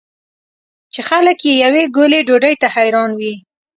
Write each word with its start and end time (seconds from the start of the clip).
چې 0.93 1.01
خلک 1.09 1.37
یې 1.47 1.53
یوې 1.63 1.83
ګولې 1.95 2.19
ډوډۍ 2.27 2.55
ته 2.61 2.67
حیران 2.75 3.11
وي. 3.19 3.33